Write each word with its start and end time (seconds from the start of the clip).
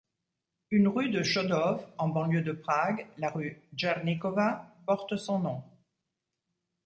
Une 0.71 0.87
rue 0.87 1.09
de 1.11 1.21
Chodov, 1.21 1.85
en 1.99 2.09
banlieue 2.09 2.41
de 2.41 2.53
Prague, 2.53 3.05
la 3.19 3.29
rue 3.29 3.61
Jarníkova, 3.75 4.75
porte 4.87 5.15
son 5.15 5.37
nom. 5.37 5.63